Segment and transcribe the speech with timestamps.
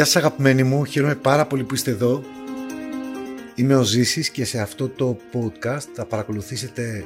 [0.00, 2.22] Γεια σας αγαπημένοι μου, χαίρομαι πάρα πολύ που είστε εδώ.
[3.54, 7.04] Είμαι ο Ζήσης και σε αυτό το podcast θα παρακολουθήσετε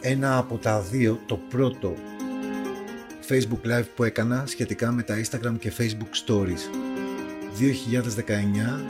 [0.00, 1.94] ένα από τα δύο, το πρώτο
[3.28, 6.62] Facebook Live που έκανα σχετικά με τα Instagram και Facebook Stories.
[7.58, 8.80] 2019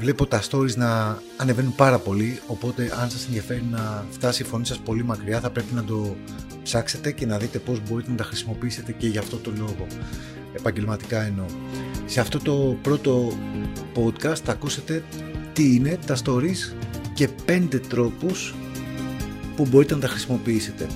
[0.00, 4.66] βλέπω τα stories να ανεβαίνουν πάρα πολύ οπότε αν σας ενδιαφέρει να φτάσει η φωνή
[4.66, 6.16] σας πολύ μακριά θα πρέπει να το
[6.68, 9.86] ψάξετε και να δείτε πώς μπορείτε να τα χρησιμοποιήσετε και για αυτό το λόγο.
[10.52, 11.46] Επαγγελματικά εννοώ.
[12.06, 13.32] Σε αυτό το πρώτο
[13.94, 15.04] podcast θα ακούσετε
[15.52, 16.74] τι είναι τα stories
[17.14, 18.54] και πέντε τρόπους
[19.56, 20.86] που μπορείτε να τα χρησιμοποιήσετε.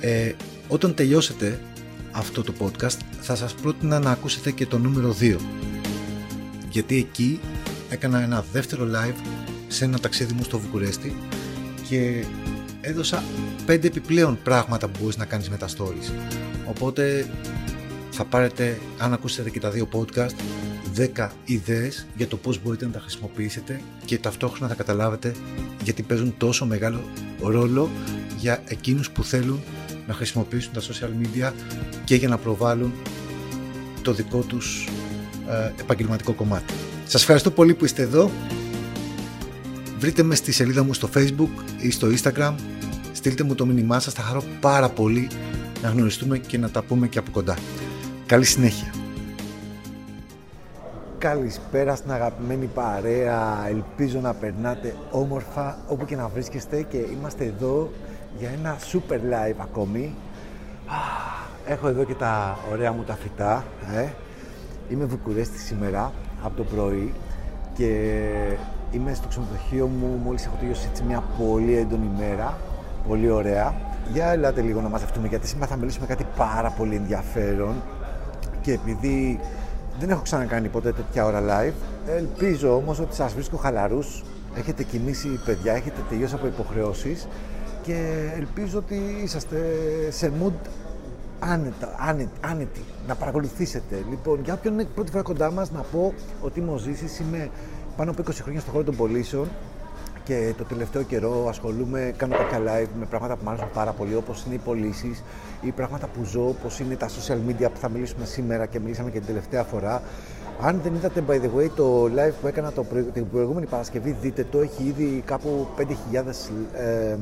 [0.00, 0.32] Ε,
[0.68, 1.60] όταν τελειώσετε
[2.10, 5.36] αυτό το podcast θα σας πρότεινα να ακούσετε και το νούμερο 2
[6.70, 7.40] γιατί εκεί
[7.88, 9.16] έκανα ένα δεύτερο live
[9.68, 11.16] σε ένα ταξίδι μου στο Βουκουρέστι
[11.88, 12.24] και
[12.86, 13.24] έδωσα
[13.66, 16.12] πέντε επιπλέον πράγματα που μπορείς να κάνεις με τα stories
[16.66, 17.28] οπότε
[18.10, 20.34] θα πάρετε αν ακούσετε και τα δύο podcast
[21.16, 25.34] 10 ιδέες για το πώς μπορείτε να τα χρησιμοποιήσετε και ταυτόχρονα θα καταλάβετε
[25.82, 27.00] γιατί παίζουν τόσο μεγάλο
[27.40, 27.90] ρόλο
[28.38, 29.62] για εκείνους που θέλουν
[30.06, 31.52] να χρησιμοποιήσουν τα social media
[32.04, 32.92] και για να προβάλλουν
[34.02, 34.88] το δικό τους
[35.48, 36.74] ε, επαγγελματικό κομμάτι.
[37.06, 38.30] Σας ευχαριστώ πολύ που είστε εδώ.
[39.98, 42.54] Βρείτε με στη σελίδα μου στο facebook ή στο instagram.
[43.26, 45.28] Στείλτε μου το μήνυμά σας, θα χαρώ πάρα πολύ
[45.82, 47.56] να γνωριστούμε και να τα πούμε και από κοντά.
[48.26, 48.94] Καλή συνέχεια.
[51.18, 53.66] Καλησπέρα στην αγαπημένη παρέα.
[53.68, 57.90] Ελπίζω να περνάτε όμορφα όπου και να βρίσκεστε και είμαστε εδώ
[58.38, 60.14] για ένα super live ακόμη.
[61.66, 63.64] Έχω εδώ και τα ωραία μου τα φυτά.
[63.96, 64.08] Ε.
[64.88, 67.14] Είμαι Βουκουρέστη σήμερα από το πρωί
[67.74, 68.20] και
[68.90, 72.58] είμαι στο ξενοδοχείο μου μόλις έχω τελειώσει έτσι μια πολύ έντονη μέρα,
[73.08, 73.74] πολύ ωραία.
[74.12, 77.74] Για ελάτε λίγο να μαζευτούμε γιατί σήμερα θα μιλήσουμε κάτι πάρα πολύ ενδιαφέρον.
[78.60, 79.40] Και επειδή
[79.98, 81.72] δεν έχω ξανακάνει ποτέ τέτοια ώρα live,
[82.16, 84.24] ελπίζω όμως ότι σας βρίσκω χαλαρούς,
[84.56, 87.28] έχετε κοιμήσει παιδιά, έχετε τελειώσει από υποχρεώσεις.
[87.82, 89.56] Και ελπίζω ότι είσαστε
[90.08, 90.68] σε mood
[91.38, 91.94] άνετα,
[92.40, 94.04] άνετη, να παρακολουθήσετε.
[94.10, 97.50] Λοιπόν, για όποιον είναι πρώτη φορά κοντά μας, να πω ότι είμαι ο Ζήσης, είμαι
[97.96, 99.48] πάνω από 20 χρόνια στον χώρο των πωλήσεων
[100.26, 104.14] και το τελευταίο καιρό ασχολούμαι, κάνω κάποια live με πράγματα που μου αρέσουν πάρα πολύ,
[104.14, 105.22] όπως είναι οι πωλήσεις
[105.60, 109.10] ή πράγματα που ζω, όπως είναι τα social media που θα μιλήσουμε σήμερα και μιλήσαμε
[109.10, 110.02] και την τελευταία φορά.
[110.60, 114.46] Αν δεν είδατε, by the way, το live που έκανα το την προηγούμενη Παρασκευή, δείτε
[114.50, 115.84] το, έχει ήδη κάπου 5.000
[116.74, 117.16] ε,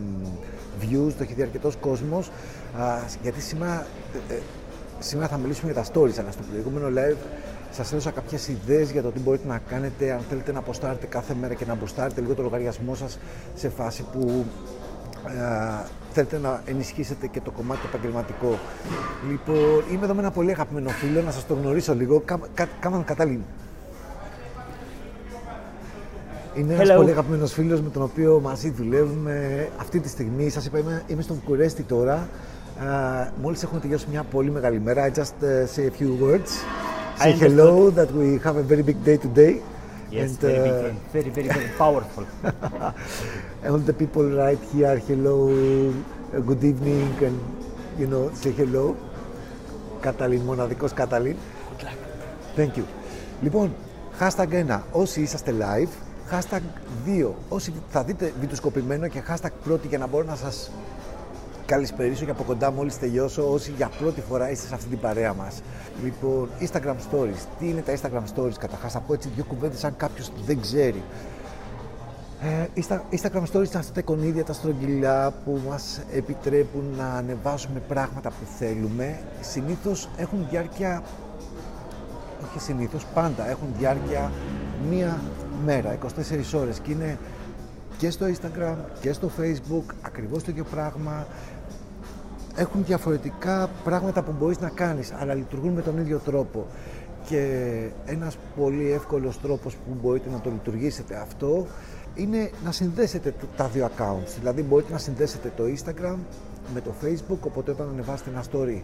[0.81, 2.31] views, το έχει δει αρκετός κόσμος.
[3.23, 3.87] Γιατί σήμερα,
[4.29, 4.39] ε, ε,
[4.99, 7.17] σήμερα θα μιλήσουμε για τα stories, αλλά στο προηγούμενο live
[7.75, 11.35] σας έδωσα κάποιες ιδέες για το τι μπορείτε να κάνετε αν θέλετε να αποστάρετε κάθε
[11.41, 13.19] μέρα και να αποστάρετε λίγο το λογαριασμό σας
[13.55, 14.45] σε φάση που
[15.27, 18.59] ε, θέλετε να ενισχύσετε και το κομμάτι το επαγγελματικό.
[19.31, 22.23] Λοιπόν, είμαι εδώ με ένα πολύ αγαπημένο φίλο, να σας το γνωρίσω λίγο.
[22.81, 23.45] Κάμαν κατάλληλη
[26.55, 30.49] είναι ένας πολύ αγαπημένος φίλος με τον οποίο μαζί δουλεύουμε αυτή τη στιγμή.
[30.49, 32.29] Σας είπα, είμαι, είμαι στο Βουκουρέστι τώρα.
[32.79, 35.09] Uh, Μόλις έχουμε τελειώσει μια πολύ μεγάλη μέρα.
[35.09, 36.51] I just uh, say a few words.
[37.17, 39.63] Say hello that we have a very big day today.
[40.11, 42.27] Yes, and, very, uh, big, very, very, very powerful.
[43.71, 45.39] all the people right here, hello,
[46.45, 47.39] good evening, and
[47.99, 48.97] you know, say hello.
[50.01, 51.37] Καταλήν, μοναδικός Καταλήν.
[52.57, 52.85] Thank you.
[53.43, 53.75] Λοιπόν,
[54.21, 54.81] hashtag 1.
[54.93, 55.91] Όσοι είσαστε live,
[56.35, 56.61] hashtag
[57.07, 57.35] 2.
[57.49, 60.71] Όσοι θα δείτε βιντεοσκοπημένο και hashtag πρώτη για να μπορώ να σας
[61.67, 65.35] καλησπερίσω και από κοντά μόλις τελειώσω όσοι για πρώτη φορά είστε σε αυτή την παρέα
[65.35, 65.63] μας.
[66.05, 67.47] Λοιπόν, Instagram Stories.
[67.59, 71.03] Τι είναι τα Instagram Stories καταρχάς, θα πω έτσι δύο κουβέντες αν κάποιος δεν ξέρει.
[72.43, 78.29] Ε, Instagram Stories είναι αυτά τα εικονίδια, τα στρογγυλά που μας επιτρέπουν να ανεβάσουμε πράγματα
[78.29, 79.21] που θέλουμε.
[79.41, 81.03] Συνήθως έχουν διάρκεια,
[82.47, 84.33] όχι συνήθως, πάντα έχουν διάρκεια
[84.91, 85.21] μία
[85.65, 87.19] μέρα, 24 ώρες και είναι
[87.99, 91.27] και στο Instagram και στο Facebook ακριβώς το ίδιο πράγμα.
[92.57, 96.67] Έχουν διαφορετικά πράγματα που μπορείς να κάνεις, αλλά λειτουργούν με τον ίδιο τρόπο.
[97.29, 97.69] Και
[98.05, 101.67] ένας πολύ εύκολος τρόπος που μπορείτε να το λειτουργήσετε αυτό
[102.15, 104.35] είναι να συνδέσετε τα δύο accounts.
[104.39, 106.17] Δηλαδή μπορείτε να συνδέσετε το Instagram
[106.75, 108.83] με το Facebook, οπότε όταν ανεβάσετε ένα story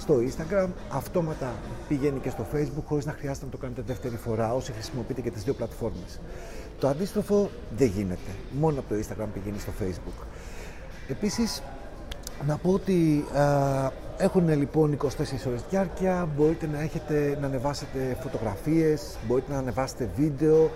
[0.00, 1.52] στο Instagram, αυτόματα
[1.88, 5.30] πηγαίνει και στο Facebook χωρίς να χρειάζεται να το κάνετε δεύτερη φορά όσοι χρησιμοποιείτε και
[5.30, 6.20] τις δύο πλατφόρμες.
[6.80, 8.30] Το αντίστροφο δεν γίνεται.
[8.50, 10.24] Μόνο από το Instagram πηγαίνει στο Facebook.
[11.08, 11.62] Επίσης,
[12.46, 15.06] να πω ότι α, έχουν λοιπόν 24
[15.46, 20.70] ώρες διάρκεια, μπορείτε να, έχετε, να ανεβάσετε φωτογραφίες, μπορείτε να ανεβάσετε βίντεο.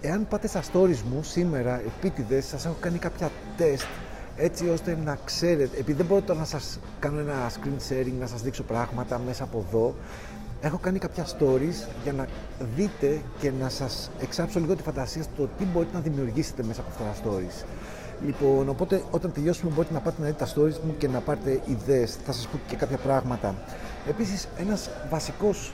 [0.00, 3.86] Εάν πάτε στα stories μου σήμερα, επίτηδες, σας έχω κάνει κάποια τεστ
[4.36, 8.26] έτσι ώστε να ξέρετε, επειδή δεν μπορώ τώρα να σας κάνω ένα screen sharing, να
[8.26, 9.94] σας δείξω πράγματα μέσα από εδώ,
[10.60, 12.26] έχω κάνει κάποια stories για να
[12.76, 16.90] δείτε και να σας εξάψω λίγο τη φαντασία στο τι μπορείτε να δημιουργήσετε μέσα από
[16.90, 17.64] αυτά τα stories.
[18.24, 21.60] Λοιπόν, οπότε όταν τελειώσουμε μπορείτε να πάτε να δείτε τα stories μου και να πάρετε
[21.66, 22.18] ιδέες.
[22.24, 23.54] Θα σας πω και κάποια πράγματα.
[24.08, 25.72] Επίσης, ένας βασικός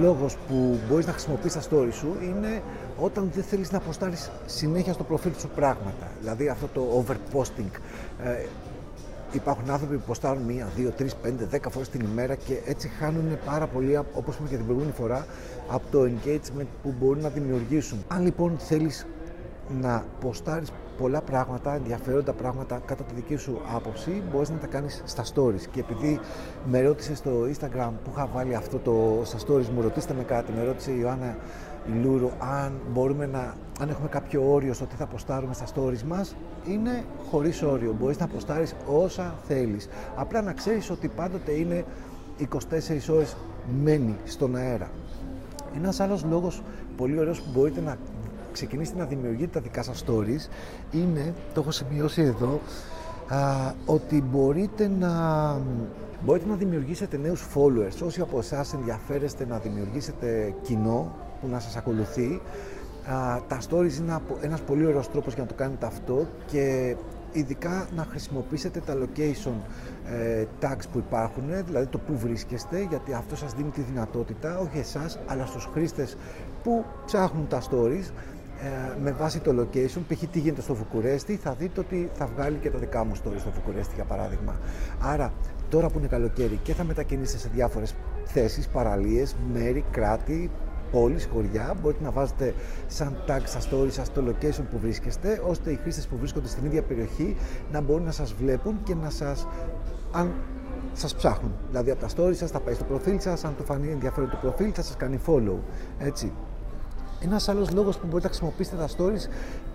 [0.00, 2.62] λόγος που μπορείς να χρησιμοποιήσεις τα stories σου είναι
[3.00, 6.10] όταν δεν θέλεις να αποστάρεις συνέχεια στο προφίλ σου πράγματα.
[6.20, 7.70] Δηλαδή αυτό το overposting.
[8.22, 8.46] Ε,
[9.32, 13.38] υπάρχουν άνθρωποι που ποστάρουν μία, δύο, τρεις, πέντε, δέκα φορές την ημέρα και έτσι χάνουν
[13.44, 15.26] πάρα πολύ, όπως είπαμε και την προηγούμενη φορά,
[15.68, 18.04] από το engagement που μπορούν να δημιουργήσουν.
[18.08, 19.06] Αν λοιπόν θέλεις
[19.80, 25.02] να ποστάρεις πολλά πράγματα, ενδιαφέροντα πράγματα κατά τη δική σου άποψη, μπορείς να τα κάνεις
[25.04, 25.62] στα stories.
[25.70, 26.20] Και επειδή
[26.70, 30.52] με ρώτησες στο Instagram που είχα βάλει αυτό το στα stories, μου ρωτήστε με κάτι,
[30.52, 31.36] με ρώτησε η Ιωάννα
[32.02, 36.34] Λούρου αν μπορούμε να, αν έχουμε κάποιο όριο στο τι θα ποστάρουμε στα stories μας,
[36.66, 37.96] είναι χωρίς όριο.
[38.00, 39.88] Μπορείς να ποστάρεις όσα θέλεις.
[40.16, 41.84] Απλά να ξέρεις ότι πάντοτε είναι
[42.38, 43.36] 24 ώρες
[43.82, 44.90] μένει στον αέρα.
[45.76, 46.62] Ένας άλλος λόγος
[46.96, 47.96] πολύ ωραίος που μπορείτε να
[48.52, 50.48] ξεκινήσετε να δημιουργείτε τα δικά σας stories
[50.92, 52.60] είναι, το έχω σημειώσει εδώ,
[53.28, 55.12] α, ότι μπορείτε να,
[56.24, 58.06] μπορείτε να δημιουργήσετε νέους followers.
[58.06, 62.40] Όσοι από εσάς ενδιαφέρεστε να δημιουργήσετε κοινό που να σας ακολουθεί,
[63.06, 66.96] α, τα stories είναι ένας πολύ ωραίος τρόπος για να το κάνετε αυτό και
[67.32, 69.54] ειδικά να χρησιμοποιήσετε τα location
[70.12, 74.78] ε, tags που υπάρχουν, δηλαδή το που βρίσκεστε, γιατί αυτό σας δίνει τη δυνατότητα, όχι
[74.78, 76.16] εσάς, αλλά στους χρήστες
[76.62, 78.10] που ψάχνουν τα stories,
[78.62, 80.22] ε, με βάση το location, π.χ.
[80.30, 83.50] τι γίνεται στο Βουκουρέστι, θα δείτε ότι θα βγάλει και τα δικά μου stories στο
[83.50, 84.56] Βουκουρέστι για παράδειγμα.
[85.00, 85.32] Άρα,
[85.68, 87.94] τώρα που είναι καλοκαίρι και θα μετακινήσετε σε διάφορες
[88.24, 90.50] θέσεις, παραλίες, μέρη, κράτη,
[90.90, 92.54] πόλεις, χωριά, μπορείτε να βάζετε
[92.86, 96.64] σαν tag στα stories σας το location που βρίσκεστε, ώστε οι χρήστες που βρίσκονται στην
[96.64, 97.36] ίδια περιοχή
[97.72, 99.46] να μπορούν να σας βλέπουν και να σας,
[100.12, 100.32] αν
[100.92, 101.52] σας ψάχνουν.
[101.68, 104.38] Δηλαδή από τα stories σας θα πάει στο προφίλ σας, αν το φανεί ενδιαφέρον το
[104.40, 105.56] προφίλ θα σας κάνει follow.
[105.98, 106.32] Έτσι.
[107.20, 109.30] Ένας άλλος λόγος που μπορείτε να χρησιμοποιήσετε τα stories,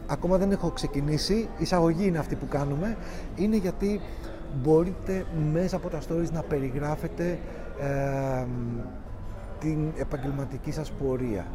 [0.07, 2.97] ακόμα δεν έχω ξεκινήσει, η εισαγωγή είναι αυτή που κάνουμε,
[3.35, 4.01] είναι γιατί
[4.61, 7.39] μπορείτε μέσα από τα stories να περιγράφετε
[7.79, 8.45] ε,
[9.63, 11.45] την επαγγελματική σας πορεία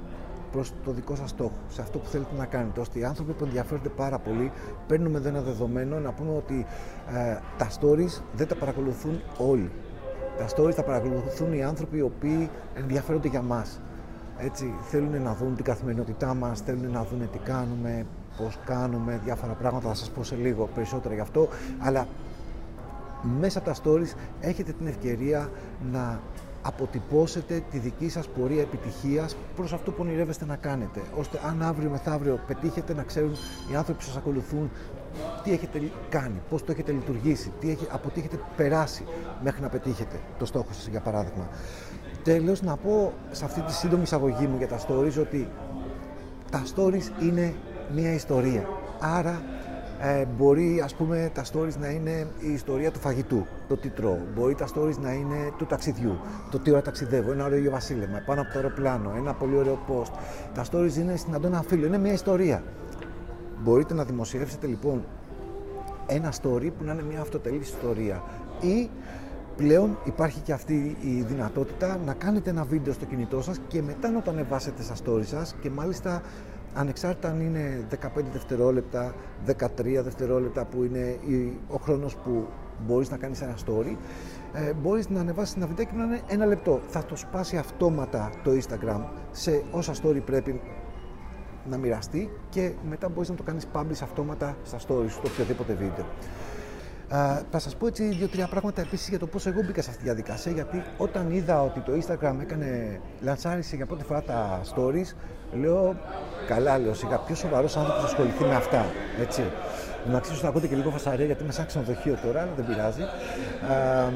[0.52, 3.44] προς το δικό σας στόχο, σε αυτό που θέλετε να κάνετε, ώστε οι άνθρωποι που
[3.44, 4.52] ενδιαφέρονται πάρα πολύ
[4.86, 6.66] παίρνουμε εδώ ένα δεδομένο να πούμε ότι
[7.14, 9.70] ε, τα stories δεν τα παρακολουθούν όλοι.
[10.38, 13.80] Τα stories τα παρακολουθούν οι άνθρωποι οι οποίοι ενδιαφέρονται για μας.
[14.38, 18.06] Έτσι, θέλουν να δουν την καθημερινότητά μας, θέλουν να δουν τι κάνουμε,
[18.36, 22.06] πώς κάνουμε, διάφορα πράγματα, θα σας πω σε λίγο περισσότερα γι' αυτό, αλλά
[23.40, 25.50] μέσα από τα stories έχετε την ευκαιρία
[25.92, 26.20] να
[26.62, 31.90] αποτυπώσετε τη δική σας πορεία επιτυχίας προς αυτό που ονειρεύεστε να κάνετε, ώστε αν αύριο
[31.90, 33.32] μεθαύριο πετύχετε να ξέρουν
[33.72, 34.70] οι άνθρωποι που σας ακολουθούν
[35.44, 39.04] τι έχετε κάνει, πώς το έχετε λειτουργήσει, τι έχει, από τι έχετε περάσει
[39.42, 41.48] μέχρι να πετύχετε το στόχο σας για παράδειγμα.
[42.22, 45.48] Τέλος, να πω σε αυτή τη σύντομη εισαγωγή μου για τα stories ότι
[46.50, 47.54] τα stories είναι
[47.94, 48.68] μια ιστορία.
[49.00, 49.42] Άρα
[50.00, 54.18] ε, μπορεί ας πούμε τα stories να είναι η ιστορία του φαγητού, το τι τρώω.
[54.34, 56.18] Μπορεί τα stories να είναι του ταξιδιού,
[56.50, 60.12] το τι ώρα ταξιδεύω, ένα ωραίο βασίλεμα, πάνω από το αεροπλάνο, ένα πολύ ωραίο post.
[60.54, 62.62] Τα stories είναι στην Αντώνα Φίλο, είναι μια ιστορία.
[63.62, 65.04] Μπορείτε να δημοσιεύσετε λοιπόν
[66.06, 68.22] ένα story που να είναι μια αυτοτελής ιστορία
[68.60, 68.90] ή
[69.56, 74.10] πλέον υπάρχει και αυτή η δυνατότητα να κάνετε ένα βίντεο στο κινητό σας και μετά
[74.10, 76.22] να το ανεβάσετε στα story σας και μάλιστα
[76.74, 79.14] ανεξάρτητα αν είναι 15 δευτερόλεπτα,
[79.46, 81.18] 13 δευτερόλεπτα που είναι
[81.68, 82.46] ο χρόνος που
[82.86, 83.96] μπορείς να κάνεις ένα story,
[84.52, 86.80] ε, μπορείς να ανεβάσεις ένα βιντεάκι που να είναι ένα λεπτό.
[86.88, 90.60] Θα το σπάσει αυτόματα το Instagram σε όσα story πρέπει
[91.70, 96.04] να μοιραστεί και μετά μπορείς να το κάνεις publish αυτόματα στα stories στο οποιοδήποτε βίντεο.
[97.10, 100.02] Uh, θα σας πω έτσι δύο-τρία πράγματα επίσης για το πώς εγώ μπήκα σε αυτή
[100.02, 100.52] τη διαδικασία.
[100.52, 105.14] Γιατί όταν είδα ότι το Instagram έκανε, λανσάρισε για πρώτη φορά τα stories,
[105.60, 105.96] λέω
[106.46, 108.86] καλά, λέω σιγά πιο σοβαρός άνθρωπος θα ασχοληθεί με αυτά.
[109.20, 109.42] Έτσι.
[110.10, 113.02] Να ξέρω να ακούτε και λίγο φασαρία γιατί είμαι σαν ξενοδοχείο τώρα, αλλά δεν πειράζει.
[113.02, 114.12] Uh,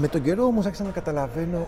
[0.00, 1.66] με τον καιρό όμως άρχισα να καταλαβαίνω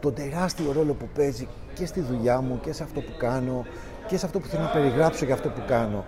[0.00, 3.64] τον τεράστιο ρόλο που παίζει και στη δουλειά μου και σε αυτό που κάνω
[4.06, 6.04] και σε αυτό που θέλω να περιγράψω για αυτό που κάνω.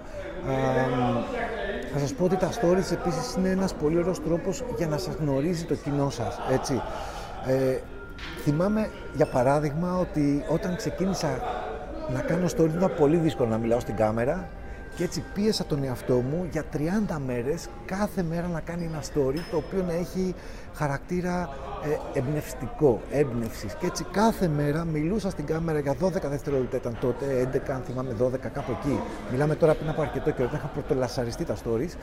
[0.46, 4.98] Uh, θα σας πω ότι τα stories επίσης είναι ένας πολύ ωραίος τρόπος για να
[4.98, 6.82] σας γνωρίζει το κοινό σας, έτσι.
[7.46, 7.78] Ε,
[8.42, 11.28] θυμάμαι για παράδειγμα ότι όταν ξεκίνησα
[12.12, 14.48] να κάνω stories ήταν πολύ δύσκολο να μιλάω στην κάμερα
[14.98, 16.78] και έτσι πίεσα τον εαυτό μου για 30
[17.26, 20.34] μέρες κάθε μέρα να κάνει ένα story το οποίο να έχει
[20.74, 21.48] χαρακτήρα
[22.14, 23.74] ε, εμπνευστικό, έμπνευσης.
[23.74, 28.16] Και έτσι κάθε μέρα μιλούσα στην κάμερα για 12 δευτερόλεπτα ήταν τότε, 11 αν θυμάμαι
[28.22, 29.00] 12 κάπου εκεί.
[29.30, 31.96] Μιλάμε τώρα πριν από αρκετό καιρό, όταν είχα πρωτολασαριστεί τα stories.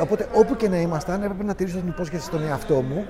[0.00, 3.06] Οπότε όπου και να ήμασταν έπρεπε να τηρήσω την υπόσχεση στον εαυτό μου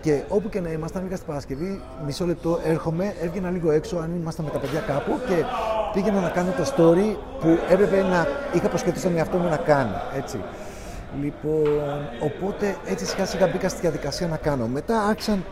[0.00, 4.14] Και όπου και να ήμασταν, βγήκα στην Παρασκευή, μισό λεπτό έρχομαι, έβγαινα λίγο έξω, αν
[4.20, 5.44] ήμασταν με τα παιδιά κάπου και
[5.92, 10.02] πήγαινα να κάνω το story που έπρεπε να είχα προσχεθεί στον εαυτό μου να κάνω.
[10.16, 10.40] Έτσι.
[11.20, 14.66] Λοιπόν, οπότε έτσι σιγά σιγά μπήκα στη διαδικασία να κάνω.
[14.66, 15.44] Μετά άρχισαν,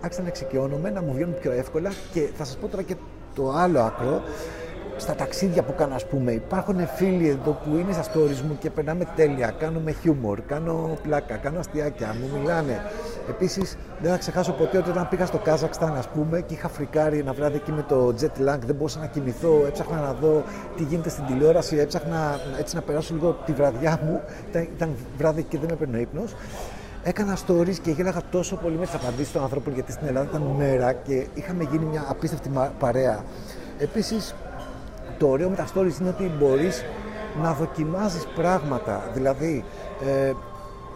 [0.00, 2.94] άρχισαν να εξοικειώνομαι, να μου βγαίνουν πιο εύκολα και θα σας πω τώρα και
[3.34, 4.22] το άλλο άκρο
[4.96, 8.70] στα ταξίδια που κάνω, ας πούμε, υπάρχουν φίλοι εδώ που είναι στα stories μου και
[8.70, 9.54] περνάμε τέλεια.
[9.58, 12.80] Κάνουμε χιούμορ, κάνω πλάκα, κάνω αστιάκια, μου μιλάνε.
[13.28, 17.18] Επίσης, δεν θα ξεχάσω ποτέ ότι όταν πήγα στο Κάζακσταν, ας πούμε, και είχα φρικάρει
[17.18, 20.42] ένα βράδυ εκεί με το jet lag, δεν μπορούσα να κοιμηθώ, έψαχνα να δω
[20.76, 24.20] τι γίνεται στην τηλεόραση, έψαχνα έτσι να περάσω λίγο τη βραδιά μου.
[24.48, 26.34] Ήταν, ήταν βράδυ και δεν με έπαιρνε ύπνος.
[27.02, 30.42] Έκανα stories και γέλαγα τόσο πολύ με τις απαντήσεις των ανθρώπων γιατί στην Ελλάδα ήταν
[30.42, 33.24] μέρα και είχαμε γίνει μια απίστευτη παρέα.
[33.78, 34.34] Επίσης,
[35.18, 36.84] το ωραίο με τα stories είναι ότι μπορείς
[37.42, 39.10] να δοκιμάζεις πράγματα.
[39.14, 39.64] Δηλαδή,
[40.06, 40.32] ε,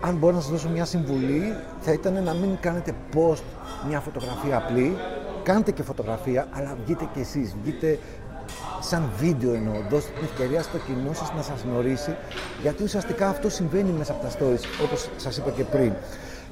[0.00, 3.42] αν μπορώ να σας δώσω μια συμβουλή, θα ήταν να μην κάνετε post
[3.88, 4.96] μια φωτογραφία απλή,
[5.42, 7.98] κάντε και φωτογραφία, αλλά βγείτε και εσείς, βγείτε
[8.80, 12.16] σαν βίντεο εννοώ, δώστε την ευκαιρία στο κοινό σας να σας γνωρίσει,
[12.62, 15.92] γιατί ουσιαστικά αυτό συμβαίνει μέσα από τα stories, όπως σας είπα και πριν.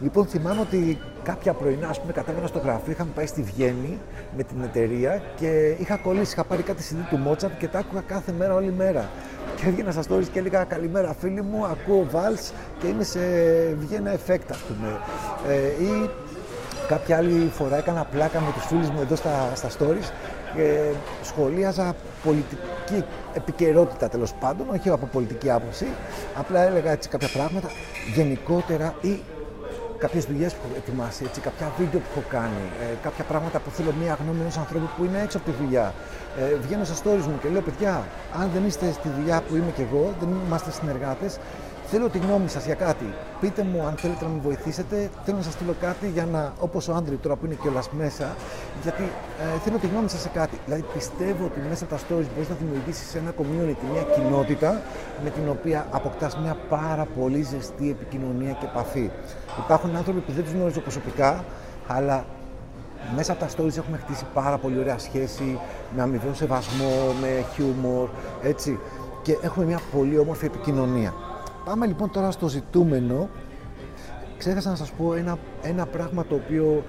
[0.01, 3.99] Λοιπόν, θυμάμαι ότι κάποια πρωινά, ας πούμε, κατέβαινα στο γραφείο, είχαμε πάει στη Βιέννη
[4.37, 8.01] με την εταιρεία και είχα κολλήσει, είχα πάρει κάτι CD του Μότσαρτ και τα άκουγα
[8.01, 9.11] κάθε μέρα, όλη μέρα.
[9.57, 13.19] Και έβγαινα στα stories και έλεγα Καλημέρα, φίλοι μου, ακούω Vals και είμαι σε
[13.79, 15.01] Βιέννα Effect, ας πούμε.
[15.49, 16.11] Ε, ή
[16.89, 20.11] κάποια άλλη φορά έκανα πλάκα με τους φίλους μου εδώ στα, στα stories
[20.55, 20.91] και
[21.23, 25.87] σχολίαζα πολιτική επικαιρότητα τέλος πάντων, όχι από πολιτική άποψη.
[26.39, 27.69] Απλά έλεγα έτσι κάποια πράγματα
[28.15, 29.21] γενικότερα ή
[29.99, 33.71] κάποιες δουλειές που έχω ετοιμάσει, έτσι, κάποια βίντεο που έχω κάνει, ε, κάποια πράγματα που
[33.71, 35.95] θέλω μία γνώμη ενός ανθρώπου που είναι έξω από τη δουλειά.
[36.39, 38.07] Ε, βγαίνω στα stories μου και λέω: Παιδιά,
[38.41, 41.39] αν δεν είστε στη δουλειά που είμαι κι εγώ, δεν είμαστε συνεργάτες,
[41.91, 43.15] Θέλω τη γνώμη σας για κάτι.
[43.41, 45.11] Πείτε μου αν θέλετε να με βοηθήσετε.
[45.25, 48.37] Θέλω να σας στείλω κάτι για να, όπως ο Άντρι τώρα που είναι κιόλας μέσα,
[48.83, 50.59] γιατί ε, θέλω τη γνώμη σας σε κάτι.
[50.65, 54.81] Δηλαδή πιστεύω ότι μέσα από τα stories μπορείς να δημιουργήσεις ένα community, μια κοινότητα
[55.25, 59.11] με την οποία αποκτάς μια πάρα πολύ ζεστή επικοινωνία και επαφή.
[59.59, 61.45] Υπάρχουν άνθρωποι που δεν τους γνωρίζω προσωπικά,
[61.87, 62.25] αλλά
[63.17, 65.59] μέσα από τα stories έχουμε χτίσει πάρα πολύ ωραία σχέση,
[65.97, 68.09] με αμοιβαίο σεβασμό, με χιούμορ,
[68.43, 68.79] έτσι.
[69.23, 71.13] Και έχουμε μια πολύ όμορφη επικοινωνία.
[71.69, 73.29] Πάμε λοιπόν τώρα στο ζητούμενο.
[74.39, 76.85] Ξέχασα να σας πω ένα, ένα πράγμα το οποίο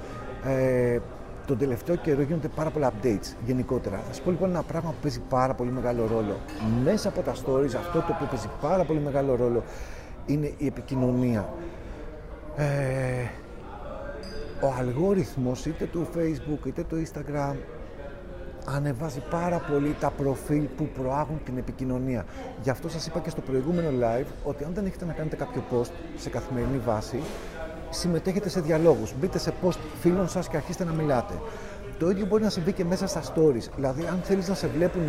[0.46, 1.00] ε,
[1.46, 3.98] τον τελευταίο καιρό γίνονται πάρα πολλά updates γενικότερα.
[3.98, 6.36] Θα σας πω λοιπόν ένα πράγμα που παίζει πάρα πολύ μεγάλο ρόλο.
[6.84, 9.64] Μέσα από τα stories αυτό το οποίο παίζει πάρα πολύ μεγάλο ρόλο
[10.26, 11.54] είναι η επικοινωνία.
[12.56, 12.66] Ε,
[14.62, 17.56] ο αλγόριθμος είτε του facebook είτε του instagram
[18.76, 22.26] ανεβάζει πάρα πολύ τα προφίλ που προάγουν την επικοινωνία.
[22.62, 25.64] Γι' αυτό σας είπα και στο προηγούμενο live ότι αν δεν έχετε να κάνετε κάποιο
[25.72, 27.20] post σε καθημερινή βάση,
[27.90, 29.14] συμμετέχετε σε διαλόγους.
[29.20, 31.34] Μπείτε σε post φίλων σας και αρχίστε να μιλάτε.
[32.00, 33.70] Το ίδιο μπορεί να συμβεί και μέσα στα stories.
[33.76, 35.02] Δηλαδή, αν θέλεις να σε βλέπουν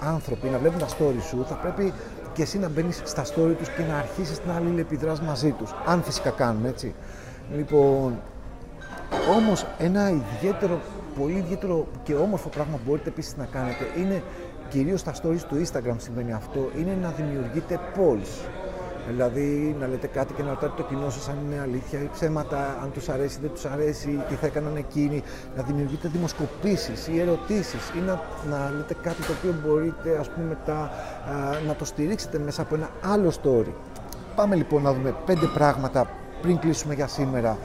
[0.00, 1.92] άνθρωποι, να βλέπουν τα stories σου, θα πρέπει
[2.32, 5.74] και εσύ να μπαίνεις στα story τους και να αρχίσεις να αλληλεπιδράς μαζί τους.
[5.86, 6.94] Αν φυσικά κάνουν, έτσι.
[7.56, 8.18] Λοιπόν,
[9.36, 10.80] όμως ένα ιδιαίτερο
[11.18, 14.22] πολύ ιδιαίτερο και όμορφο πράγμα που μπορείτε επίσης να κάνετε είναι
[14.68, 18.48] κυρίως στα stories του Instagram συμβαίνει αυτό, είναι να δημιουργείτε polls.
[19.08, 22.78] Δηλαδή να λέτε κάτι και να ρωτάτε το κοινό σας αν είναι αλήθεια ή ψέματα,
[22.82, 25.22] αν τους αρέσει ή δεν τους αρέσει, τι θα έκαναν εκείνοι.
[25.56, 28.20] Να δημιουργείτε δημοσκοπήσεις ή ερωτήσεις ή να,
[28.50, 30.90] να λέτε κάτι το οποίο μπορείτε ας πούμε μετά
[31.66, 33.72] να το στηρίξετε μέσα από ένα άλλο story.
[34.34, 36.10] Πάμε λοιπόν να δούμε πέντε πράγματα
[36.42, 37.58] πριν κλείσουμε για σήμερα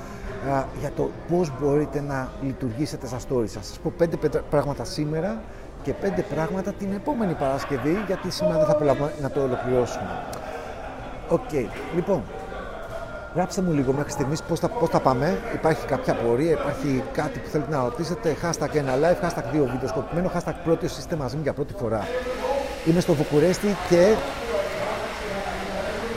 [0.80, 3.54] για το πώς μπορείτε να λειτουργήσετε στα stories σας.
[3.54, 4.18] Θα σας πω πέντε
[4.50, 5.42] πράγματα σήμερα
[5.84, 10.24] και πέντε πράγματα την επόμενη Παρασκευή, γιατί σήμερα δεν θα προλάβουμε να το ολοκληρώσουμε.
[11.30, 11.66] Okay.
[11.96, 12.24] λοιπόν,
[13.36, 15.40] γράψτε μου λίγο μέχρι στιγμής πώς θα, πώς θα πάμε.
[15.54, 18.36] Υπάρχει κάποια πορεία, υπάρχει κάτι που θέλετε να ρωτήσετε.
[18.42, 21.74] Hashtag ένα live, hashtag δύο βίντεο σκοπημένο, hashtag πρώτη όσοι είστε μαζί μου για πρώτη
[21.74, 22.08] φορά.
[22.88, 24.16] Είμαι στο Βουκουρέστι και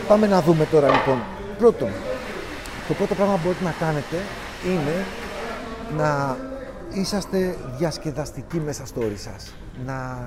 [0.08, 1.18] πάμε να δούμε τώρα λοιπόν.
[1.58, 1.88] Πρώτον,
[2.88, 4.16] το πρώτο πράγμα που μπορείτε να κάνετε
[4.66, 5.04] είναι
[5.96, 6.36] να
[6.92, 9.54] είσαστε διασκεδαστικοί μέσα στο story σας.
[9.86, 10.18] Να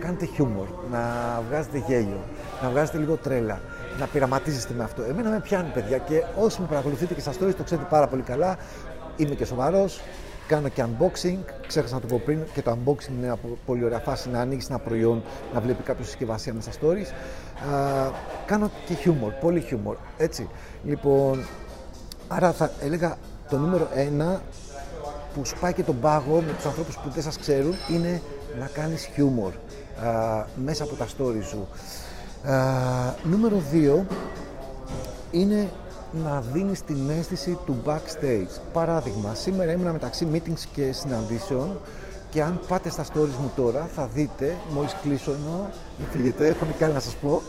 [0.00, 1.00] κάνετε χιούμορ, να
[1.48, 2.24] βγάζετε γέλιο,
[2.62, 3.60] να βγάζετε λίγο τρέλα,
[3.98, 5.02] να πειραματίζεστε με αυτό.
[5.02, 8.22] Εμένα με πιάνει παιδιά και όσοι με παρακολουθείτε και στα stories το ξέρετε πάρα πολύ
[8.22, 8.56] καλά.
[9.16, 10.00] Είμαι και σοβαρός,
[10.46, 11.38] κάνω και unboxing.
[11.66, 14.70] Ξέχασα να το πω πριν και το unboxing είναι μια πολύ ωραία φάση να ανοίξεις
[14.70, 15.22] ένα προϊόν,
[15.54, 17.10] να βλέπει κάποιος συσκευασία μέσα stories.
[17.72, 18.10] Α,
[18.46, 19.96] κάνω και χιούμορ, πολύ χιούμορ.
[20.16, 20.48] Έτσι.
[20.84, 21.44] Λοιπόν,
[22.28, 23.16] Άρα θα έλεγα
[23.50, 24.42] το νούμερο ένα
[25.34, 28.22] που σπάει και τον πάγο με τους ανθρώπους που δεν σας ξέρουν είναι
[28.58, 29.52] να κάνεις χιούμορ
[30.64, 31.68] μέσα από τα story σου.
[33.22, 34.06] νούμερο δύο
[35.30, 35.68] είναι
[36.24, 38.60] να δίνεις την αίσθηση του backstage.
[38.72, 41.80] Παράδειγμα, σήμερα ήμουν μεταξύ meetings και συναντήσεων
[42.36, 46.66] και αν πάτε στα stories μου τώρα θα δείτε, μόλις κλείσω ενώ μην φύγετε, έχω
[46.78, 47.42] κάνει να σας πω,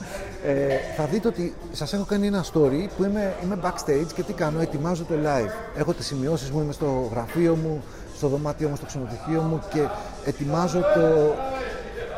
[0.46, 0.68] ε,
[0.98, 4.62] θα δείτε ότι σας έχω κάνει ένα story που είμαι, είμαι backstage και τι κάνω,
[4.62, 5.78] ετοιμάζω το live.
[5.78, 7.84] Έχω τις σημειώσεις μου, είμαι στο γραφείο μου,
[8.16, 9.88] στο δωμάτιο μου, στο ξενοδοχείο μου και
[10.26, 11.34] ετοιμάζω το,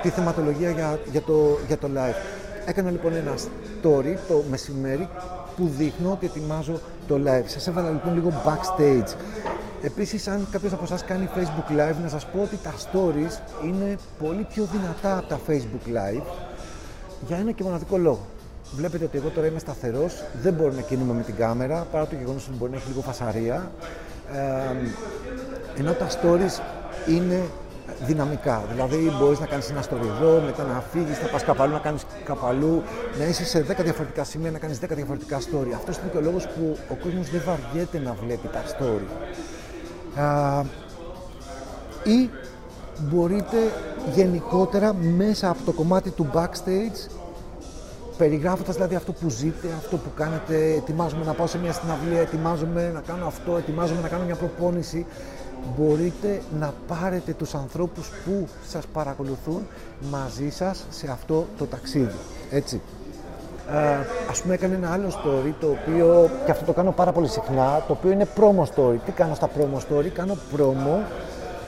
[0.02, 2.16] τη θεματολογία για, για, το, για το live.
[2.66, 5.10] Έκανα λοιπόν ένα story το μεσημέρι
[5.58, 7.46] που δείχνω ότι ετοιμάζω το live.
[7.46, 9.16] Σας έβαλα λοιπόν λίγο backstage.
[9.82, 13.98] Επίσης, αν κάποιος από εσάς κάνει Facebook Live, να σας πω ότι τα stories είναι
[14.20, 16.24] πολύ πιο δυνατά από τα Facebook Live
[17.28, 18.26] για ένα και μοναδικό λόγο.
[18.76, 22.16] Βλέπετε ότι εγώ τώρα είμαι σταθερός, δεν μπορώ να κινούμαι με την κάμερα, παρά το
[22.16, 23.72] γεγονός ότι μπορεί να έχει λίγο φασαρία.
[24.34, 26.62] Ε, ενώ τα stories
[27.08, 27.42] είναι
[28.06, 28.64] δυναμικά.
[28.72, 32.06] Δηλαδή, μπορείς να κάνεις ένα story εδώ, μετά να φύγεις, να πας καπαλού, να κάνεις
[32.24, 32.84] καπαλού,
[33.20, 35.72] να είσαι σε 10 διαφορετικά σημεία, να κάνεις 10 διαφορετικά story.
[35.76, 39.08] Αυτός είναι και ο λόγος που ο κόσμος δεν βαριέται να βλέπει τα story.
[40.16, 40.62] Α,
[42.04, 42.30] ή
[43.00, 43.58] μπορείτε
[44.16, 47.10] γενικότερα μέσα από το κομμάτι του backstage
[48.18, 52.92] περιγράφοντας δηλαδή αυτό που ζείτε, αυτό που κάνετε, ετοιμάζομαι να πάω σε μια συναυλία, ετοιμάζομαι
[52.94, 55.06] να κάνω αυτό, ετοιμάζομαι να κάνω μια προπόνηση,
[55.78, 59.68] μπορείτε να πάρετε τους ανθρώπους που σας παρακολουθούν
[60.12, 62.16] μαζί σας σε αυτό το ταξίδι.
[62.51, 62.82] Έτσι.
[63.74, 67.28] Ε, ας πούμε έκανε ένα άλλο story το οποίο, και αυτό το κάνω πάρα πολύ
[67.28, 68.98] συχνά, το οποίο είναι promo story.
[69.06, 71.04] Τι κάνω στα promo story, κάνω promo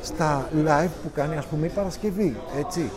[0.01, 2.91] στα live που κάνει ας πούμε η Παρασκευή, έτσι.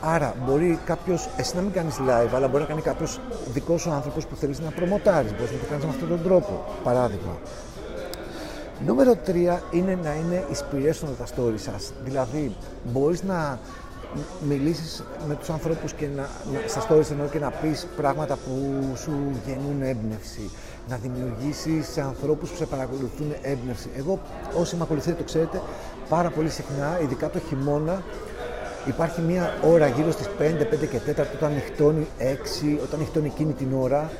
[0.00, 3.20] Άρα μπορεί κάποιος, εσύ να μην κάνεις live, αλλά μπορεί να κάνει κάποιος
[3.52, 5.32] δικός σου άνθρωπος που θέλεις να προμοτάρεις.
[5.32, 6.64] Μπορείς να το κάνεις με αυτόν τον τρόπο.
[6.84, 7.36] Παράδειγμα.
[8.86, 11.92] Νούμερο 3 είναι να είναι inspirational τα stories σας.
[12.04, 13.58] Δηλαδή, μπορείς να
[14.48, 18.82] μιλήσεις με τους ανθρώπους και να, να, στα stories εννοώ και να πεις πράγματα που
[18.96, 19.12] σου
[19.46, 20.50] γεννούν έμπνευση.
[20.88, 23.88] Να δημιουργήσεις σε ανθρώπους που σε παρακολουθούν έμπνευση.
[23.96, 24.20] Εγώ,
[24.58, 25.60] όσοι με ακολουθείτε το ξέρετε,
[26.08, 28.02] πάρα πολύ συχνά, ειδικά το χειμώνα,
[28.86, 33.52] υπάρχει μια ώρα γύρω στις 5, 5 και 4, όταν νυχτώνει 6, όταν νυχτώνει εκείνη
[33.52, 34.10] την ώρα,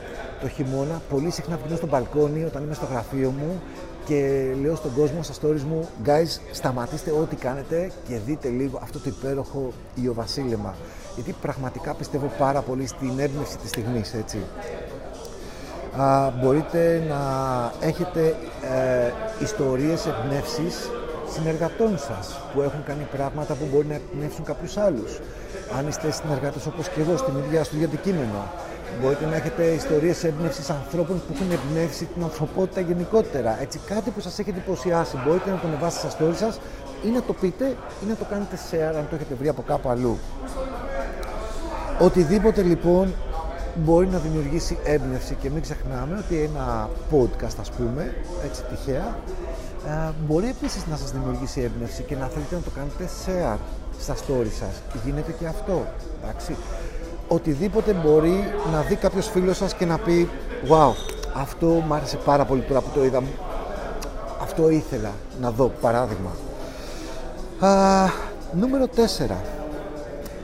[0.41, 3.63] το χειμώνα, πολύ συχνά βγαίνω στο μπαλκόνι όταν είμαι στο γραφείο μου
[4.07, 8.99] και λέω στον κόσμο, στα stories μου, guys, σταματήστε ό,τι κάνετε και δείτε λίγο αυτό
[8.99, 10.75] το υπέροχο Ιωβασίλεμα.
[11.15, 14.39] Γιατί πραγματικά πιστεύω πάρα πολύ στην έμπνευση της στιγμής, έτσι.
[15.97, 17.21] Α, μπορείτε να
[17.81, 20.91] έχετε ε, ιστορίες εμπνεύσεις
[21.31, 25.21] συνεργατών σας που έχουν κάνει πράγματα που μπορεί να εμπνεύσουν κάποιους άλλους.
[25.79, 28.51] Αν είστε συνεργάτες όπως και εγώ στην ίδια στο ίδιο αντικείμενο,
[29.01, 33.61] Μπορείτε να έχετε ιστορίες έμπνευση ανθρώπων που έχουν εμπνεύσει την ανθρωπότητα γενικότερα.
[33.61, 35.21] Έτσι, κάτι που σας έχει εντυπωσιάσει.
[35.27, 36.59] Μπορείτε να το ανεβάσετε στα story σας
[37.05, 37.65] ή να το πείτε
[38.03, 40.19] ή να το κάνετε share αν το έχετε βρει από κάπου αλλού.
[42.01, 43.15] Οτιδήποτε λοιπόν
[43.75, 49.17] μπορεί να δημιουργήσει έμπνευση και μην ξεχνάμε ότι ένα podcast ας πούμε, έτσι τυχαία,
[49.87, 53.59] ε, μπορεί επίσης να σας δημιουργήσει έμπνευση και να θέλετε να το κάνετε share
[53.99, 55.01] στα story σας.
[55.05, 55.87] Γίνεται και αυτό,
[56.23, 56.57] εντάξει
[57.29, 60.29] οτιδήποτε μπορεί να δει κάποιος φίλος σας και να πει
[60.69, 60.93] Wow,
[61.35, 63.23] αυτό μου άρεσε πάρα πολύ τώρα που το είδα.
[64.43, 65.11] Αυτό ήθελα
[65.41, 66.31] να δω, παράδειγμα.
[67.61, 68.09] Α,
[68.53, 69.37] νούμερο 4.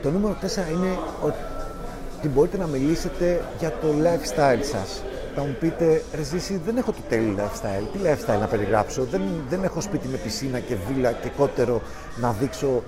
[0.02, 5.02] Το νούμερο 4 είναι ότι μπορείτε να μιλήσετε για το lifestyle σας.
[5.34, 7.86] Θα μου πείτε, ρε Ζήση, δεν έχω το τέλειο lifestyle.
[7.92, 11.82] Τι lifestyle να περιγράψω; Δεν, δεν έχω σπίτι με πισίνα και βίλα και κότερο
[12.20, 12.82] να δείξω.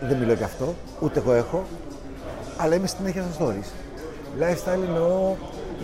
[0.00, 0.74] Δεν μιλώ για αυτό.
[1.00, 1.64] Ούτε εγώ έχω
[2.62, 3.68] αλλά είμαι συνέχεια στα stories.
[4.40, 5.34] Lifestyle εννοώ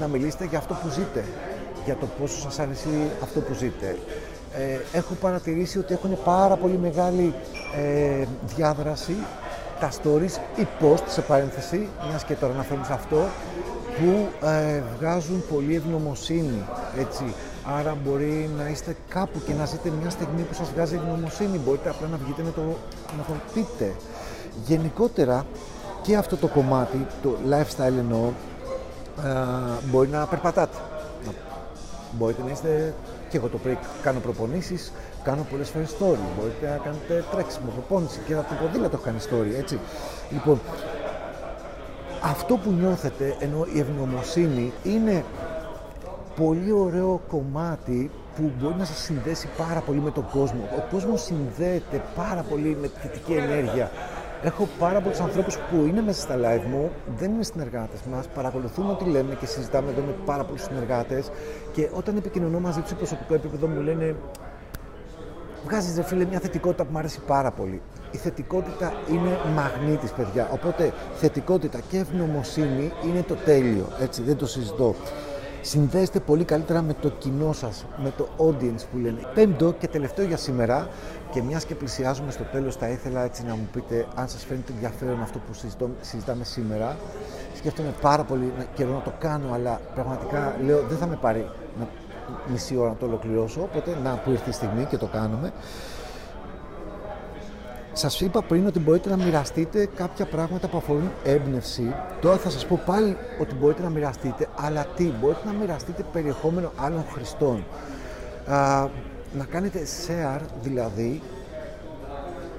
[0.01, 1.25] να μιλήσετε για αυτό που ζείτε,
[1.85, 3.97] για το πόσο σας αρέσει αυτό που ζείτε.
[4.53, 7.35] Ε, έχω παρατηρήσει ότι έχουν πάρα πολύ μεγάλη
[7.77, 8.25] ε,
[8.57, 9.17] διάδραση
[9.81, 13.25] τα stories ή post σε παρένθεση, μιας και τώρα αναφέρουμε σε αυτό,
[13.97, 16.63] που ε, βγάζουν πολύ ευγνωμοσύνη,
[16.99, 17.25] έτσι.
[17.79, 21.59] Άρα μπορεί να είστε κάπου και να ζείτε μια στιγμή που σας βγάζει ευγνωμοσύνη.
[21.59, 22.61] Μπορείτε απλά να βγείτε με το,
[23.17, 23.93] να το πείτε.
[24.67, 25.47] Γενικότερα,
[26.07, 28.31] και αυτό το κομμάτι, το lifestyle εννοώ,
[29.91, 30.77] μπορεί να περπατάτε.
[32.13, 32.95] Μπορείτε να είστε,
[33.29, 34.93] και εγώ το πρωί κάνω προπονήσεις,
[35.23, 36.19] κάνω πολλές φορές story.
[36.39, 39.79] Μπορείτε να κάνετε τρέξιμο, προπόνηση και το ποδήλατο κάνει story, έτσι.
[40.31, 40.61] Λοιπόν,
[42.23, 45.25] αυτό που νιώθετε, ενώ η ευγνωμοσύνη είναι
[46.37, 50.69] πολύ ωραίο κομμάτι που μπορεί να σας συνδέσει πάρα πολύ με τον κόσμο.
[50.77, 53.91] Ο κόσμος συνδέεται πάρα πολύ με θετική ενέργεια.
[54.47, 58.91] Έχω πάρα πολλούς ανθρώπους που είναι μέσα στα live μου, δεν είναι συνεργάτες μας, παρακολουθούν
[58.91, 61.31] ό,τι λέμε και συζητάμε εδώ με πάρα πολλούς συνεργάτες.
[61.73, 64.17] Και όταν επικοινωνώ μαζί τους σε προσωπικό επίπεδο, μου λένε
[65.65, 67.83] Βγάζεις ρε φίλε μια θετικότητα που μου αρέσει πάρα πολύ.
[68.11, 70.49] Η θετικότητα είναι μαγνήτης, παιδιά.
[70.53, 73.87] Οπότε θετικότητα και ευγνωμοσύνη είναι το τέλειο.
[74.01, 74.95] Έτσι, δεν το συζητώ.
[75.67, 79.21] Συνδέεστε πολύ καλύτερα με το κοινό σας, με το audience που λένε.
[79.35, 80.89] Πέμπτο και τελευταίο για σήμερα
[81.33, 84.73] και μιας και πλησιάζουμε στο τέλος θα ήθελα έτσι να μου πείτε αν σας φαίνεται
[84.73, 85.53] ενδιαφέρον αυτό που
[86.01, 86.97] συζητάμε σήμερα.
[87.57, 91.51] Σκέφτομαι πάρα πολύ καιρό να το κάνω αλλά πραγματικά λέω δεν θα με πάρει
[92.51, 95.53] μισή ώρα να το ολοκληρώσω οπότε να που ήρθε η στιγμή και το κάνουμε.
[97.99, 101.95] Σας είπα πριν ότι μπορείτε να μοιραστείτε κάποια πράγματα που αφορούν έμπνευση.
[102.21, 106.73] Τώρα θα σας πω πάλι ότι μπορείτε να μοιραστείτε, αλλά τι, μπορείτε να μοιραστείτε περιεχόμενο
[106.77, 107.65] άλλων χρηστών.
[108.47, 108.89] Α,
[109.39, 111.23] να κάνετε share, δηλαδή,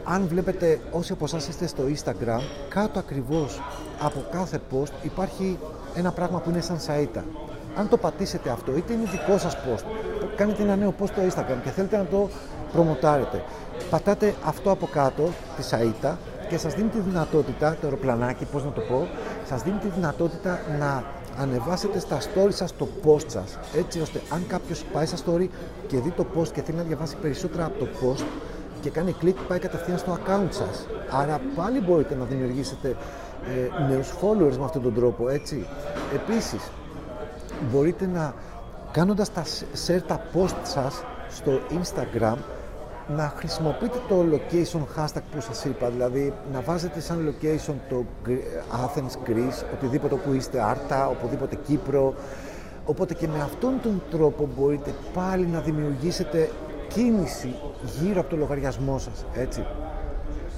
[0.03, 3.61] αν βλέπετε όσοι από εσάς είστε στο Instagram, κάτω ακριβώς
[4.01, 5.59] από κάθε post υπάρχει
[5.95, 7.23] ένα πράγμα που είναι σαν σαΐτα.
[7.75, 9.83] Αν το πατήσετε αυτό, είτε είναι δικό σας post,
[10.35, 12.29] κάνετε ένα νέο post στο Instagram και θέλετε να το
[12.73, 13.43] προμοτάρετε,
[13.89, 15.23] πατάτε αυτό από κάτω,
[15.57, 16.17] τη σαΐτα,
[16.49, 19.07] και σας δίνει τη δυνατότητα, το αεροπλανάκι, πώς να το πω,
[19.45, 21.03] σας δίνει τη δυνατότητα να
[21.39, 23.59] ανεβάσετε στα story σας το post σας.
[23.77, 25.47] Έτσι ώστε αν κάποιος πάει στα story
[25.87, 28.25] και δει το post και θέλει να διαβάσει περισσότερα από το post
[28.81, 30.87] και κάνει κλικ πάει κατευθείαν στο account σας.
[31.11, 32.95] Άρα πάλι μπορείτε να δημιουργήσετε
[33.77, 35.67] ε, νέους followers με αυτόν τον τρόπο, έτσι.
[36.13, 36.61] Επίσης,
[37.71, 38.33] μπορείτε να
[38.91, 39.43] κάνοντας τα
[39.87, 42.35] share τα post σας στο Instagram
[43.15, 48.03] να χρησιμοποιείτε το location hashtag που σας είπα, δηλαδή να βάζετε σαν location το
[48.85, 52.13] Athens, Greece, οτιδήποτε που είστε, Άρτα, οπουδήποτε Κύπρο.
[52.85, 56.49] Οπότε και με αυτόν τον τρόπο μπορείτε πάλι να δημιουργήσετε
[56.87, 57.55] κίνηση
[57.99, 59.65] γύρω από το λογαριασμό σας, έτσι.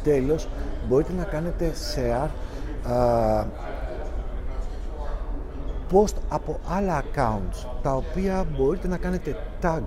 [0.03, 0.47] Τέλος,
[0.87, 2.29] μπορείτε να κάνετε share
[2.91, 3.45] α,
[5.91, 9.81] post από άλλα accounts, τα οποία μπορείτε να κάνετε tag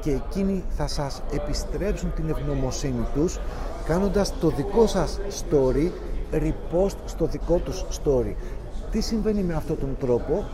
[0.00, 3.38] και εκείνοι θα σας επιστρέψουν την ευγνωμοσύνη τους
[3.84, 5.90] κάνοντας το δικό σας story
[6.32, 8.34] repost στο δικό τους story.
[8.90, 10.44] Τι συμβαίνει με αυτόν τον τρόπο,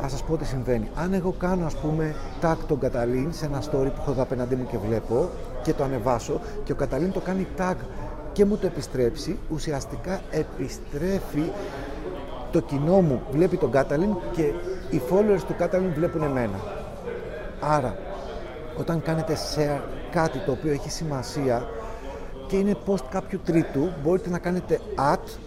[0.00, 0.88] θα σας πω τι συμβαίνει.
[0.94, 4.54] Αν εγώ κάνω ας πούμε tag τον Καταλήν σε ένα story που έχω εδώ απέναντί
[4.54, 5.28] μου και βλέπω
[5.62, 7.74] και το ανεβάσω και ο Καταλήν το κάνει tag
[8.32, 11.50] και μου το επιστρέψει, ουσιαστικά επιστρέφει
[12.52, 14.42] το κοινό μου βλέπει τον Catalin και
[14.90, 16.58] οι followers του Catalin βλέπουν εμένα.
[17.60, 17.96] Άρα,
[18.78, 19.80] όταν κάνετε share
[20.10, 21.68] κάτι το οποίο έχει σημασία
[22.46, 24.80] και είναι post κάποιου τρίτου, μπορείτε να κάνετε
[25.12, 25.38] add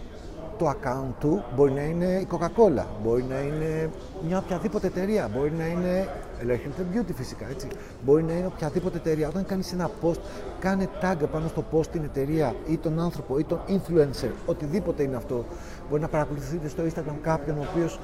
[0.57, 3.89] το account του, μπορεί να είναι η Coca-Cola, μπορεί να είναι
[4.27, 6.07] μια οποιαδήποτε εταιρεία, μπορεί να είναι
[6.43, 7.67] Electric Beauty φυσικά, έτσι.
[8.05, 9.27] Μπορεί να είναι οποιαδήποτε εταιρεία.
[9.27, 10.19] Όταν κάνεις ένα post,
[10.59, 15.15] κάνε tag πάνω στο post την εταιρεία ή τον άνθρωπο ή τον influencer, οτιδήποτε είναι
[15.15, 15.45] αυτό.
[15.89, 17.99] Μπορεί να παρακολουθείτε στο Instagram κάποιον ο οποίος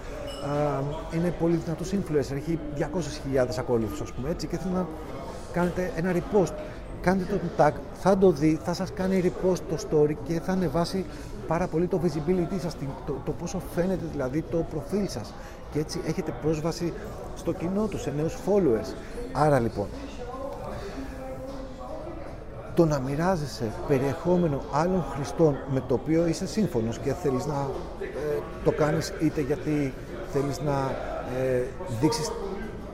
[1.15, 4.88] είναι πολύ δυνατός influencer, έχει 200.000 ακόλουθους ας πούμε έτσι και θέλει να
[5.52, 6.54] κάνετε ένα repost.
[7.02, 11.06] Κάντε το tag, θα το δει, θα σας κάνει repost το story και θα ανεβάσει
[11.51, 15.33] πάρα πολύ το visibility σας, το, το πόσο φαίνεται δηλαδή το προφίλ σας
[15.71, 16.93] και έτσι έχετε πρόσβαση
[17.35, 18.93] στο κοινό τους, σε νέους followers.
[19.33, 19.87] Άρα λοιπόν,
[22.75, 27.67] το να μοιράζεσαι περιεχόμενο άλλων χρηστών με το οποίο είσαι σύμφωνος και θέλεις να
[28.01, 29.93] ε, το κάνεις είτε γιατί
[30.33, 30.91] θέλεις να
[31.39, 31.63] ε,
[32.01, 32.31] δείξεις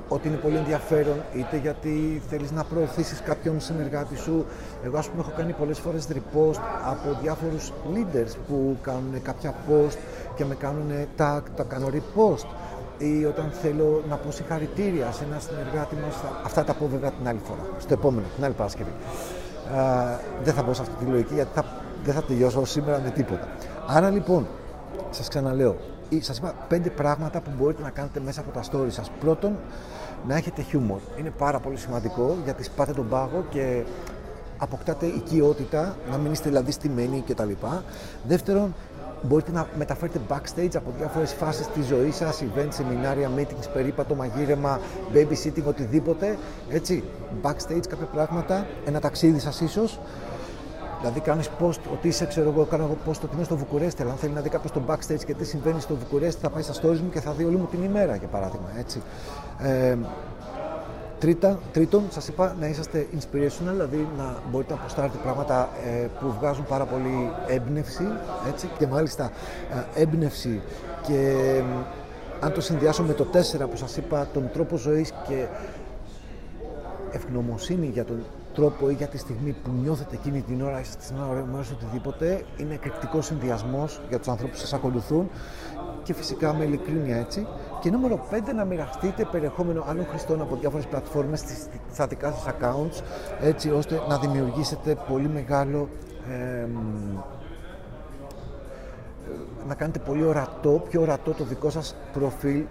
[0.08, 4.46] ότι είναι πολύ ενδιαφέρον, είτε γιατί θέλεις να προωθήσεις κάποιον συνεργάτη σου.
[4.84, 9.98] Εγώ, ας πούμε, έχω κάνει πολλές φορές repost από διάφορους leaders που κάνουν κάποια post
[10.36, 12.48] και με κάνουν tag, τα κάνω repost.
[12.98, 16.16] Ή όταν θέλω να πω συγχαρητήρια σε ένα συνεργάτη μας,
[16.46, 18.92] αυτά τα πω βέβαια την άλλη φορά, στο επόμενο, την άλλη Παρασκευή.
[20.44, 21.66] δεν θα πω σε αυτή τη λογική γιατί θα,
[22.04, 23.48] δεν θα τελειώσω σήμερα με τίποτα.
[23.88, 24.48] Άρα λοιπόν,
[25.10, 25.76] σας ξαναλέω,
[26.20, 29.12] σας είπα πέντε πράγματα που μπορείτε να κάνετε μέσα από τα stories σας.
[29.20, 29.56] Πρώτον,
[30.28, 31.00] να έχετε χιούμορ.
[31.20, 33.84] Είναι πάρα πολύ σημαντικό γιατί σπάτε τον πάγο και
[34.58, 37.52] αποκτάτε οικειότητα, να μην είστε δηλαδή στημένοι κτλ.
[38.28, 38.74] Δεύτερον,
[39.22, 44.80] μπορείτε να μεταφέρετε backstage από διάφορες φάσεις της ζωής σας, events, σεμινάρια, meetings, περίπατο, μαγείρεμα,
[45.14, 46.38] babysitting, οτιδήποτε,
[46.70, 47.04] έτσι,
[47.42, 50.00] backstage κάποια πράγματα, ένα ταξίδι σας ίσως,
[51.00, 54.02] Δηλαδή, κάνεις post ότι είσαι, ξέρω εγώ, κάνω εγώ post ότι είμαι στο Βουκουρέστι.
[54.02, 56.62] Αλλά αν θέλει να δει κάποιος στο backstage και τι συμβαίνει στο Βουκουρέστι, θα πάει
[56.62, 58.68] στα stories μου και θα δει όλη μου την ημέρα, για παράδειγμα.
[58.78, 59.02] Έτσι.
[59.60, 59.98] Ε,
[61.20, 66.34] τρίτα, τρίτον, σας είπα να είσαστε inspirational, δηλαδή να μπορείτε να αποστάρετε πράγματα ε, που
[66.40, 68.08] βγάζουν πάρα πολύ έμπνευση.
[68.48, 69.32] Έτσι, και μάλιστα
[69.96, 70.62] ε, έμπνευση
[71.08, 71.62] και
[72.40, 75.46] αν το συνδυάσω με το 4 που σας είπα, τον τρόπο ζωής και
[77.12, 78.24] ευγνωμοσύνη για τον
[78.58, 82.44] τρόπο ή για τη στιγμή που νιώθετε εκείνη την ώρα, είστε στην ώρα μέρο οτιδήποτε,
[82.58, 85.30] είναι εκρηκτικός συνδυασμός για τους ανθρώπους που σας ακολουθούν
[86.04, 87.48] και φυσικά με ειλικρίνεια έτσι.
[87.82, 91.44] Και νούμερο 5, να μοιραστείτε περιεχόμενο άλλων χρηστών από διάφορες πλατφόρμες
[91.94, 93.02] στα δικά σας accounts,
[93.42, 95.90] έτσι ώστε να δημιουργήσετε πολύ μεγάλο.
[99.68, 102.64] να κάνετε πολύ ορατό, πιο ορατό το δικό σας προφίλ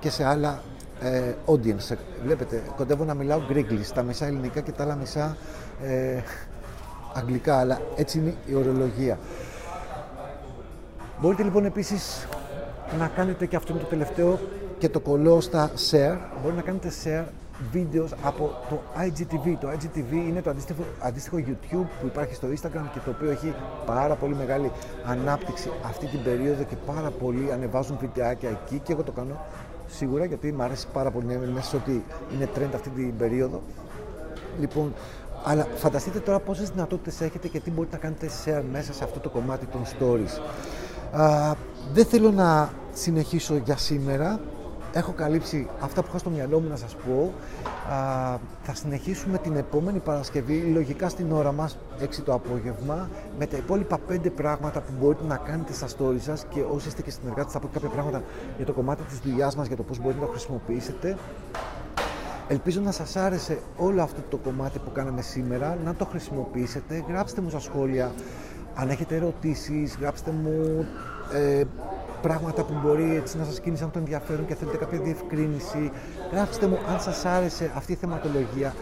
[0.00, 0.60] και σε άλλα
[1.00, 1.96] ε, audience.
[2.24, 5.36] Βλέπετε, κοντεύω να μιλάω γκρίγκλι, τα μισά ελληνικά και τα άλλα μισά
[5.82, 6.20] ε,
[7.14, 9.18] αγγλικά, αλλά έτσι είναι η ορολογία.
[11.20, 12.26] Μπορείτε λοιπόν επίσης
[12.98, 14.38] να κάνετε και αυτό είναι το τελευταίο
[14.78, 16.16] και το κολλώ στα share.
[16.42, 17.24] Μπορείτε να κάνετε share
[17.72, 19.56] βίντεος από το IGTV.
[19.60, 23.54] Το IGTV είναι το αντίστοιχο, αντίστοιχο YouTube που υπάρχει στο Instagram και το οποίο έχει
[23.86, 24.70] πάρα πολύ μεγάλη
[25.06, 29.44] ανάπτυξη αυτή την περίοδο και πάρα πολλοί ανεβάζουν βιντεάκια εκεί και εγώ το κάνω
[29.86, 33.62] σίγουρα γιατί μου αρέσει πάρα πολύ να είμαι μέσα ότι είναι trend αυτή την περίοδο.
[34.60, 34.94] Λοιπόν,
[35.44, 39.20] αλλά φανταστείτε τώρα πόσες δυνατότητες έχετε και τι μπορείτε να κάνετε share μέσα σε αυτό
[39.20, 40.40] το κομμάτι των stories.
[41.20, 41.54] Α,
[41.92, 44.40] δεν θέλω να συνεχίσω για σήμερα
[44.96, 47.32] έχω καλύψει αυτά που είχα στο μυαλό μου να σας πω.
[47.92, 53.56] Α, θα συνεχίσουμε την επόμενη Παρασκευή, λογικά στην ώρα μας, 6 το απόγευμα, με τα
[53.56, 57.52] υπόλοιπα 5 πράγματα που μπορείτε να κάνετε στα story σας και όσοι είστε και συνεργάτες
[57.52, 58.22] θα πω κάποια πράγματα
[58.56, 61.16] για το κομμάτι της δουλειάς μας, για το πώς μπορείτε να το χρησιμοποιήσετε.
[62.48, 67.04] Ελπίζω να σας άρεσε όλο αυτό το κομμάτι που κάναμε σήμερα, να το χρησιμοποιήσετε.
[67.08, 68.12] Γράψτε μου στα σχόλια
[68.74, 70.86] αν έχετε ερωτήσεις, γράψτε μου
[71.32, 71.64] ε,
[72.26, 75.90] πράγματα που μπορεί έτσι να σας κίνησαν το ενδιαφέρον και θέλετε κάποια διευκρίνηση.
[76.32, 78.74] Γράψτε μου αν σας άρεσε αυτή η θεματολογία.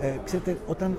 [0.00, 0.98] Ε, ξέρετε, όταν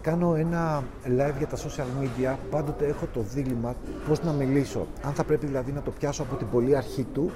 [0.00, 3.74] κάνω ένα live για τα social media, πάντοτε έχω το δίλημα
[4.08, 4.86] πώς να μιλήσω.
[5.02, 7.30] Αν θα πρέπει δηλαδή να το πιάσω από την πολύ αρχή του,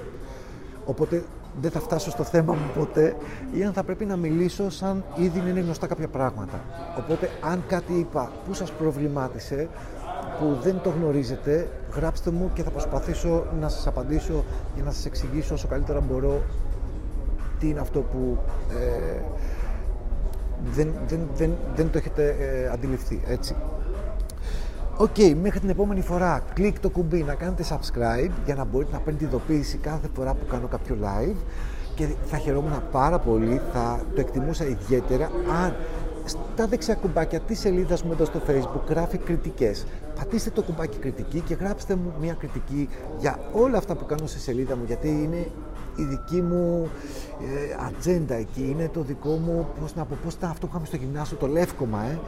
[0.85, 1.23] οπότε
[1.61, 3.15] δεν θα φτάσω στο θέμα μου ποτέ,
[3.53, 6.61] ή αν θα πρέπει να μιλήσω σαν ήδη είναι γνωστά κάποια πράγματα.
[6.97, 9.69] Οπότε αν κάτι είπα που σας προβλημάτισε,
[10.39, 14.43] που δεν το γνωρίζετε, γράψτε μου και θα προσπαθήσω να σας απαντήσω
[14.75, 16.41] για να σας εξηγήσω όσο καλύτερα μπορώ
[17.59, 18.37] τι είναι αυτό που
[18.69, 19.21] ε,
[20.75, 23.55] δεν, δεν, δεν, δεν το έχετε ε, αντιληφθεί, έτσι.
[24.97, 28.99] Okay, μέχρι την επόμενη φορά κλικ το κουμπί να κάνετε subscribe για να μπορείτε να
[28.99, 31.35] παίρνετε ειδοποίηση κάθε φορά που κάνω κάποιο live
[31.95, 35.31] και θα χαιρόμουν πάρα πολύ, θα το εκτιμούσα ιδιαίτερα
[35.63, 35.75] αν
[36.25, 39.85] στα δεξιά κουμπάκια της σελίδας μου εδώ στο facebook γράφει κριτικές.
[40.15, 44.39] Πατήστε το κουμπάκι κριτική και γράψτε μου μια κριτική για όλα αυτά που κάνω στη
[44.39, 45.47] σελίδα μου γιατί είναι
[45.95, 46.89] η δική μου
[47.41, 50.85] ε, ατζέντα εκεί, είναι το δικό μου, πώς να πω, πώς ήταν αυτό που είχαμε
[50.85, 52.19] στο γυμνάσιο, το λεύκομα, ε.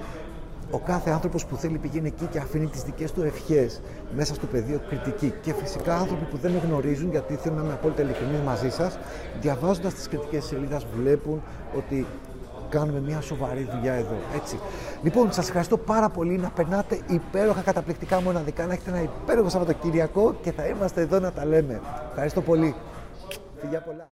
[0.71, 3.81] Ο κάθε άνθρωπος που θέλει πηγαίνει εκεί και αφήνει τις δικές του ευχές
[4.15, 5.33] μέσα στο πεδίο κριτική.
[5.41, 8.97] Και φυσικά άνθρωποι που δεν με γνωρίζουν, γιατί θέλω να είμαι απόλυτα ειλικρινής μαζί σας,
[9.41, 11.41] διαβάζοντας τις κριτικές σελίδας βλέπουν
[11.77, 12.05] ότι
[12.69, 14.15] κάνουμε μια σοβαρή δουλειά εδώ.
[14.35, 14.59] Έτσι.
[15.03, 20.35] Λοιπόν, σας ευχαριστώ πάρα πολύ να περνάτε υπέροχα, καταπληκτικά, μοναδικά, να έχετε ένα υπέροχο Σαββατοκύριακο
[20.41, 21.81] και θα είμαστε εδώ να τα λέμε.
[22.09, 22.75] Ευχαριστώ πολύ.
[23.59, 24.07] Φιλιά πολλά.